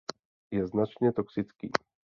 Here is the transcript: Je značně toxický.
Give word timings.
Je 0.51 0.67
značně 0.67 1.11
toxický. 1.11 1.71